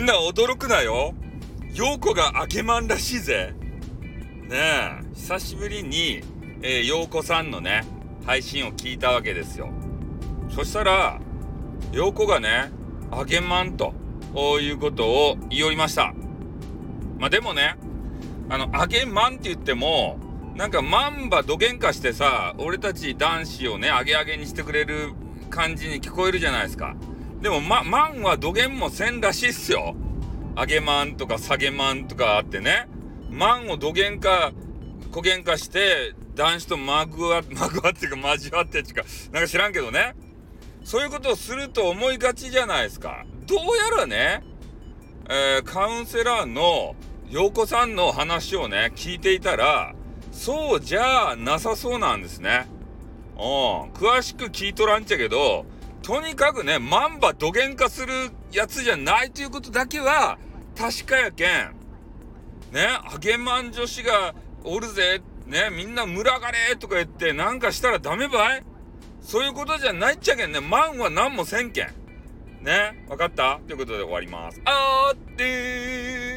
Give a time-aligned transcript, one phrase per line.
[0.00, 1.14] んな驚くなよ。
[1.74, 3.54] 陽子があげまんらしいぜ。
[4.48, 6.22] ねえ、久しぶりに、
[6.62, 7.84] えー、陽子さんのね、
[8.24, 9.68] 配信を聞いたわけですよ。
[10.48, 11.20] そしたら、
[11.92, 12.72] 陽子がね、
[13.10, 13.92] あげまんと
[14.60, 16.14] いうことを言いおりました。
[17.18, 17.76] まあでもね、
[18.48, 20.18] あの、あげまんって言っても、
[20.56, 25.12] なんかマンバどげんかしてさ、俺たち男子をね、あげあげにしてくれる
[25.50, 26.96] 感じに聞こえるじゃないですか。
[27.40, 29.94] でも、ま、マンはどげんもせんらしいっすよ。
[30.56, 32.86] あげまんとか下げまんとかあってね。
[33.30, 34.52] マンをどげんか、
[35.10, 40.14] こげんかして、男子とまぐわ、 まぐわっていうか交わってっていうか、なんか知らんけどね。
[40.84, 43.24] そういうことをすると思いがちじゃないですか。
[43.46, 44.42] どうやらね、
[45.28, 46.94] えー、カウンセラーの
[47.30, 49.94] 陽子さんの話をね、聞いていたら、
[50.30, 52.66] そうじゃなさそうなんですね。
[53.36, 53.42] うん。
[53.92, 55.64] 詳しく聞いとらんちゃけど、
[56.02, 58.12] とにかくね、マンバ土幻化する
[58.52, 60.38] やつじゃないということだけは、
[60.76, 61.74] 確かやけん。
[62.72, 66.32] ね、あげまん女子がおるぜ、ね、みんな群が
[66.70, 68.62] れとか言って、なんかしたらダメばい？
[69.20, 70.60] そういうことじゃないっちゃけんね。
[70.60, 71.88] マンは何もせんけん。
[72.62, 73.60] ね、わかった？
[73.66, 74.60] ということで終わります。
[74.64, 76.29] あーってー